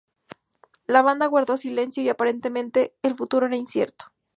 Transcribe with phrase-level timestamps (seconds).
[0.87, 4.05] La banda guardó silencio y, aparentemente, el futuro era incierto.